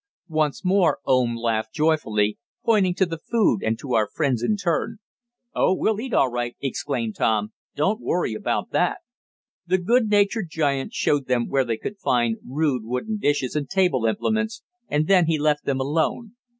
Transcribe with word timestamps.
Once 0.33 0.65
more 0.65 0.97
Oom 1.07 1.35
laughed 1.35 1.71
joyfully, 1.75 2.39
pointing 2.65 2.95
to 2.95 3.05
the 3.05 3.19
food 3.19 3.61
and 3.61 3.77
to 3.77 3.93
our 3.93 4.07
friends 4.11 4.41
in 4.41 4.55
turn. 4.57 4.97
"Oh, 5.53 5.75
we'll 5.75 6.01
eat 6.01 6.11
all 6.11 6.31
right!" 6.31 6.55
exclaimed 6.59 7.15
Tom. 7.17 7.53
"Don't 7.75 8.01
worry 8.01 8.33
about 8.33 8.71
that!" 8.71 8.97
The 9.67 9.77
good 9.77 10.07
natured 10.09 10.47
giant 10.49 10.91
showed 10.91 11.27
them 11.27 11.47
where 11.47 11.65
they 11.65 11.77
could 11.77 11.99
find 11.99 12.39
rude 12.43 12.81
wooden 12.83 13.19
dishes 13.19 13.55
and 13.55 13.69
table 13.69 14.07
implements, 14.07 14.63
and 14.87 15.05
then 15.05 15.27
he 15.27 15.37
left 15.37 15.65
them 15.65 15.79
alone. 15.79 16.35